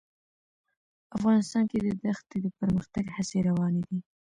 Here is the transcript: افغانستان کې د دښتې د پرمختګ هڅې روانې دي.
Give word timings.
افغانستان 1.17 1.63
کې 1.71 1.77
د 1.81 1.87
دښتې 2.03 2.37
د 2.45 2.47
پرمختګ 2.59 3.05
هڅې 3.15 3.39
روانې 3.47 3.81
دي. 3.87 3.99